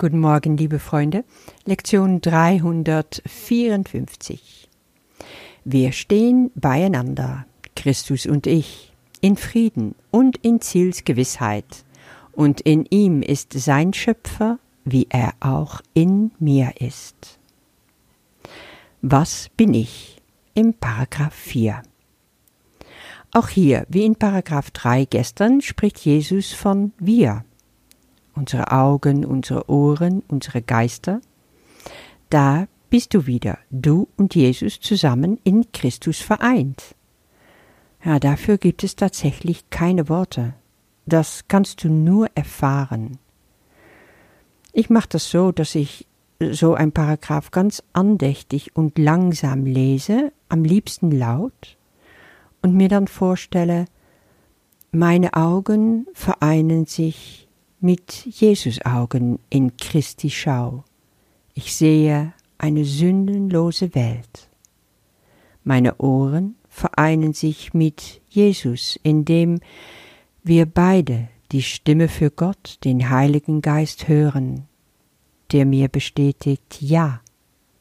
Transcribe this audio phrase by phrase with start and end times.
[0.00, 1.24] Guten Morgen, liebe Freunde.
[1.66, 4.70] Lektion 354.
[5.66, 7.44] Wir stehen beieinander,
[7.76, 11.84] Christus und ich, in Frieden und in Zielsgewissheit,
[12.32, 17.38] und in ihm ist sein Schöpfer, wie er auch in mir ist.
[19.02, 20.16] Was bin ich?
[20.54, 21.82] Im Paragraph 4.
[23.32, 27.44] Auch hier, wie in Paragraph 3 gestern, spricht Jesus von wir
[28.40, 31.20] unsere Augen, unsere Ohren, unsere Geister.
[32.30, 36.96] Da bist du wieder, du und Jesus zusammen in Christus vereint.
[38.02, 40.54] Ja, dafür gibt es tatsächlich keine Worte.
[41.04, 43.18] Das kannst du nur erfahren.
[44.72, 46.06] Ich mache das so, dass ich
[46.40, 51.76] so ein Paragraph ganz andächtig und langsam lese, am liebsten laut,
[52.62, 53.84] und mir dann vorstelle,
[54.92, 57.49] meine Augen vereinen sich
[57.80, 60.84] mit Jesus Augen in Christi Schau.
[61.54, 64.50] Ich sehe eine sündenlose Welt.
[65.64, 69.60] Meine Ohren vereinen sich mit Jesus, indem
[70.42, 74.66] wir beide die Stimme für Gott, den Heiligen Geist hören,
[75.52, 77.20] der mir bestätigt, ja,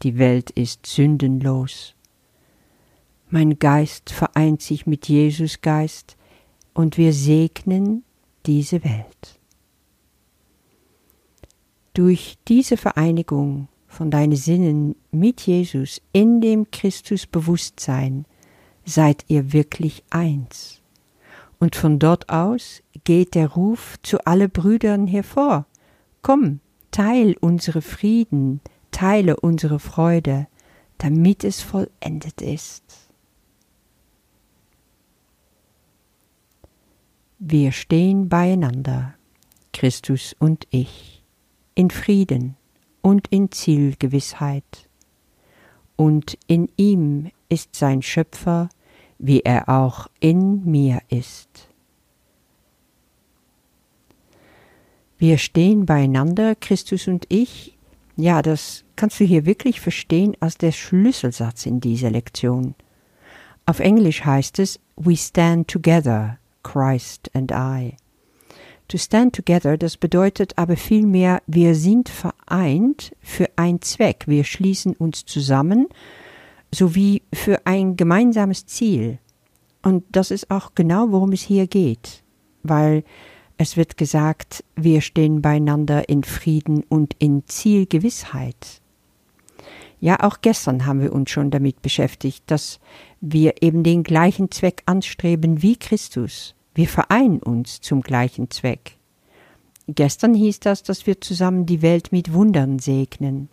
[0.01, 1.93] die Welt ist sündenlos.
[3.29, 6.15] Mein Geist vereint sich mit Jesus Geist,
[6.73, 8.03] und wir segnen
[8.45, 9.38] diese Welt.
[11.99, 18.25] Durch diese Vereinigung von deinen Sinnen mit Jesus in dem Christusbewusstsein
[18.85, 20.81] seid ihr wirklich eins.
[21.59, 25.65] Und von dort aus geht der Ruf zu alle Brüdern hervor.
[26.21, 26.61] Komm,
[26.91, 28.61] teil unsere Frieden,
[28.91, 30.47] teile unsere Freude,
[30.99, 33.09] damit es vollendet ist.
[37.39, 39.15] Wir stehen beieinander,
[39.73, 41.18] Christus und ich
[41.79, 42.57] in Frieden
[43.01, 44.89] und in Zielgewissheit.
[45.95, 48.67] Und in ihm ist sein Schöpfer,
[49.17, 51.69] wie er auch in mir ist.
[55.17, 57.77] Wir stehen beieinander, Christus und ich.
[58.17, 62.75] Ja, das kannst du hier wirklich verstehen als der Schlüsselsatz in dieser Lektion.
[63.65, 67.95] Auf Englisch heißt es We stand together, Christ and I.
[68.89, 74.95] To stand together, das bedeutet aber vielmehr, wir sind vereint für einen Zweck, wir schließen
[74.95, 75.87] uns zusammen,
[76.73, 79.19] sowie für ein gemeinsames Ziel.
[79.83, 82.23] Und das ist auch genau, worum es hier geht,
[82.63, 83.03] weil
[83.59, 88.81] es wird gesagt, wir stehen beieinander in Frieden und in Zielgewissheit.
[89.99, 92.79] Ja, auch gestern haben wir uns schon damit beschäftigt, dass
[93.21, 96.55] wir eben den gleichen Zweck anstreben wie Christus.
[96.79, 98.95] Wir vereinen uns zum gleichen Zweck.
[99.89, 103.49] Gestern hieß das, dass wir zusammen die Welt mit Wundern segnen.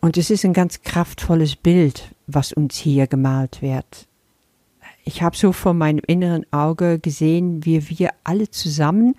[0.00, 4.08] Und es ist ein ganz kraftvolles Bild, was uns hier gemalt wird.
[5.04, 9.14] Ich habe so vor meinem inneren Auge gesehen, wie wir alle zusammen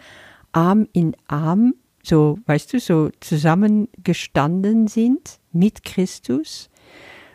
[0.54, 6.72] Arm in Arm, so, weißt du, so zusammengestanden sind mit Christus,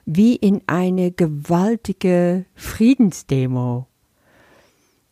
[0.07, 3.87] wie in eine gewaltige Friedensdemo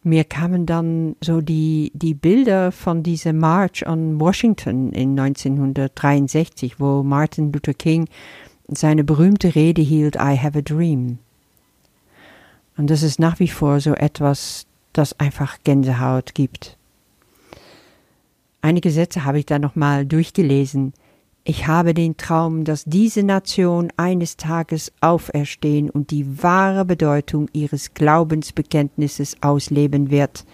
[0.07, 7.03] mir kamen dann so die, die Bilder von diesem March on Washington in 1963, wo
[7.03, 8.09] Martin Luther King
[8.69, 11.19] seine berühmte Rede hielt, I have a dream.
[12.77, 16.77] Und das ist nach wie vor so etwas, das einfach Gänsehaut gibt.
[18.63, 20.93] Einige Sätze habe ich da nochmal durchgelesen.
[21.49, 27.95] Ich habe den Traum, dass diese Nation eines Tages auferstehen und die wahre Bedeutung ihres
[27.95, 30.45] Glaubensbekenntnisses ausleben wird.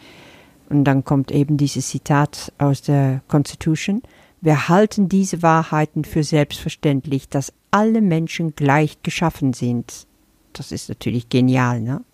[0.68, 4.02] Und dann kommt eben dieses Zitat aus der Constitution.
[4.42, 10.06] Wir halten diese Wahrheiten für selbstverständlich, dass alle Menschen gleich geschaffen sind.
[10.52, 12.04] Das ist natürlich genial, ne?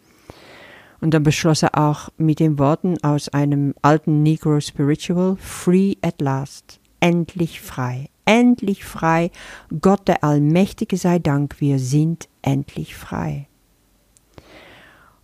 [1.00, 6.20] Und dann beschloss er auch mit den Worten aus einem alten Negro Spiritual, Free at
[6.20, 9.30] last, endlich frei, endlich frei.
[9.80, 13.48] Gott der Allmächtige sei Dank, wir sind endlich frei.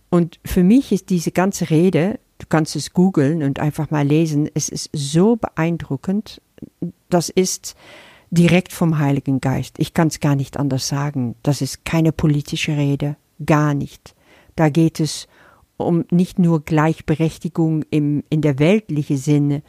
[0.09, 4.49] Und für mich ist diese ganze Rede, du kannst es googeln und einfach mal lesen,
[4.53, 6.41] es ist so beeindruckend.
[7.09, 7.75] Das ist
[8.31, 9.75] direkt vom Heiligen Geist.
[9.77, 11.35] Ich kann es gar nicht anders sagen.
[11.43, 14.15] Das ist keine politische Rede, gar nicht.
[14.55, 15.27] Da geht es
[15.77, 19.61] um nicht nur Gleichberechtigung im, in der weltlichen Sinne,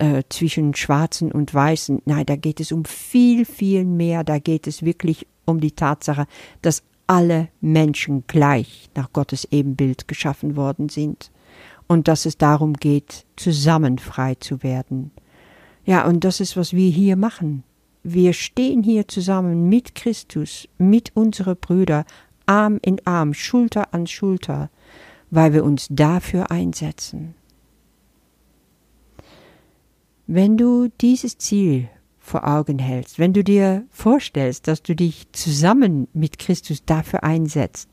[0.00, 2.02] äh, zwischen Schwarzen und Weißen.
[2.06, 4.24] Nein, da geht es um viel, viel mehr.
[4.24, 6.26] Da geht es wirklich um die Tatsache,
[6.62, 11.30] dass alle Menschen gleich nach Gottes Ebenbild geschaffen worden sind
[11.86, 15.10] und dass es darum geht, zusammen frei zu werden.
[15.84, 17.64] Ja, und das ist, was wir hier machen.
[18.02, 22.04] Wir stehen hier zusammen mit Christus, mit unseren Brüdern,
[22.46, 24.70] Arm in Arm, Schulter an Schulter,
[25.30, 27.34] weil wir uns dafür einsetzen.
[30.32, 31.88] Wenn du dieses Ziel
[32.20, 37.88] vor Augen hältst, wenn du dir vorstellst, dass du dich zusammen mit Christus dafür einsetzt,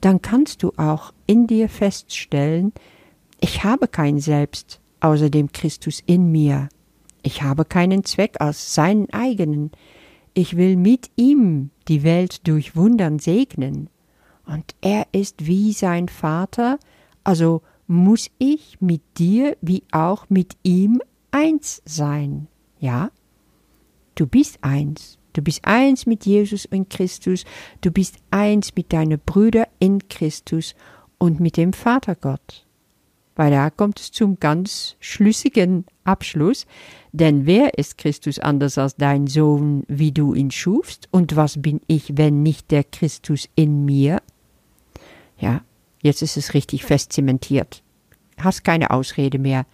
[0.00, 2.72] dann kannst du auch in dir feststellen,
[3.40, 6.68] ich habe kein Selbst außer dem Christus in mir.
[7.24, 9.72] Ich habe keinen Zweck als seinen eigenen.
[10.32, 13.90] Ich will mit ihm die Welt durch Wundern segnen.
[14.46, 16.78] Und er ist wie sein Vater,
[17.24, 22.48] also muss ich mit dir wie auch mit ihm eins sein.
[22.78, 23.10] Ja?
[24.14, 25.18] Du bist eins.
[25.32, 27.44] Du bist eins mit Jesus und Christus.
[27.80, 30.74] Du bist eins mit deinen Brüdern in Christus
[31.18, 32.66] und mit dem Vater Gott.
[33.36, 36.66] Weil da kommt es zum ganz schlüssigen Abschluss.
[37.12, 41.08] Denn wer ist Christus anders als dein Sohn, wie du ihn schufst?
[41.10, 44.20] Und was bin ich, wenn nicht der Christus in mir?
[45.38, 45.62] Ja,
[46.02, 47.82] jetzt ist es richtig fest zementiert.
[48.36, 49.64] Hast keine Ausrede mehr.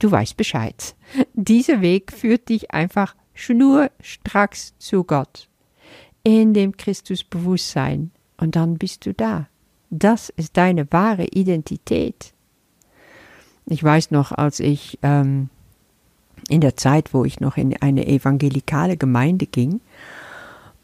[0.00, 0.96] Du weißt Bescheid.
[1.34, 5.48] Dieser Weg führt dich einfach schnurstracks zu Gott.
[6.24, 8.10] In dem Christusbewusstsein.
[8.36, 9.46] Und dann bist du da.
[9.90, 12.32] Das ist deine wahre Identität.
[13.66, 15.50] Ich weiß noch, als ich ähm,
[16.48, 19.80] in der Zeit, wo ich noch in eine evangelikale Gemeinde ging,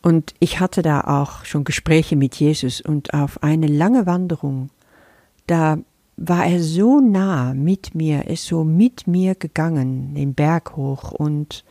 [0.03, 4.71] und ich hatte da auch schon Gespräche mit Jesus und auf eine lange Wanderung,
[5.49, 5.79] da
[6.17, 11.65] war er so nah mit mir, ist so mit mir gegangen, den Berg hoch und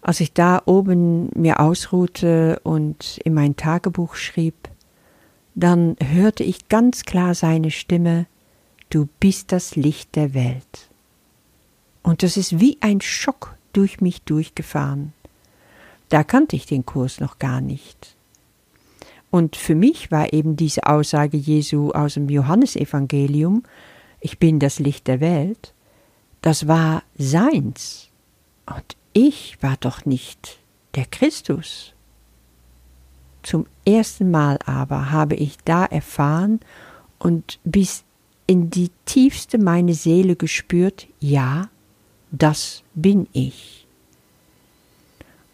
[0.00, 4.54] als ich da oben mir ausruhte und in mein Tagebuch schrieb,
[5.54, 8.26] dann hörte ich ganz klar seine Stimme,
[8.90, 10.88] Du bist das Licht der Welt.
[12.02, 15.12] Und das ist wie ein Schock durch mich durchgefahren.
[16.08, 18.16] Da kannte ich den Kurs noch gar nicht.
[19.30, 23.62] Und für mich war eben diese Aussage Jesu aus dem Johannesevangelium,
[24.20, 25.74] ich bin das Licht der Welt,
[26.40, 28.08] das war seins.
[28.66, 30.58] Und ich war doch nicht
[30.94, 31.92] der Christus.
[33.42, 36.60] Zum ersten Mal aber habe ich da erfahren
[37.18, 38.04] und bis
[38.46, 41.68] in die tiefste meine Seele gespürt, ja,
[42.30, 43.86] das bin ich.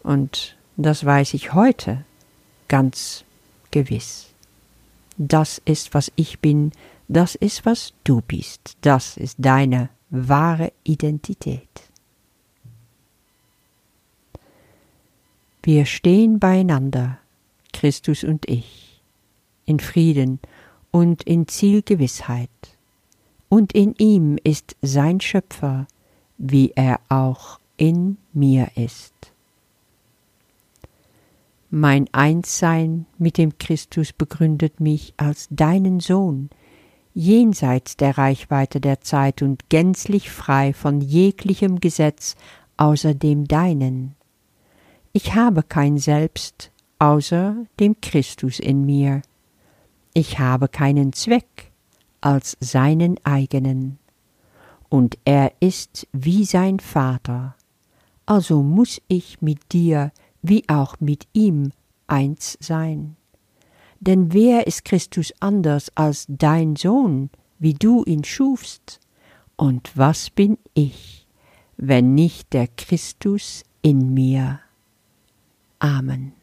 [0.01, 2.05] Und das weiß ich heute
[2.67, 3.24] ganz
[3.75, 4.33] gewiss.
[5.17, 6.71] Das ist, was ich bin,
[7.09, 11.69] das ist, was du bist, das ist deine wahre Identität.
[15.61, 17.17] Wir stehen beieinander,
[17.73, 19.01] Christus und ich,
[19.65, 20.39] in Frieden
[20.91, 22.49] und in Zielgewissheit
[23.49, 25.85] und in ihm ist sein Schöpfer,
[26.37, 29.34] wie er auch in mir ist.
[31.77, 36.49] Mein Einssein mit dem Christus begründet mich als deinen Sohn,
[37.13, 42.37] jenseits der Reichweite der Zeit und gänzlich frei von jeglichem Gesetz
[42.77, 44.15] außer dem deinen.
[45.11, 49.21] Ich habe kein Selbst außer dem Christus in mir.
[50.13, 51.73] Ich habe keinen Zweck
[52.21, 53.99] als seinen eigenen,
[54.87, 57.57] und er ist wie sein Vater,
[58.25, 60.13] also muss ich mit dir
[60.47, 61.71] wie auch mit ihm
[62.07, 63.15] eins sein.
[63.99, 68.99] Denn wer ist Christus anders als dein Sohn, wie du ihn schufst?
[69.55, 71.25] Und was bin ich,
[71.77, 74.59] wenn nicht der Christus in mir?
[75.79, 76.34] Amen.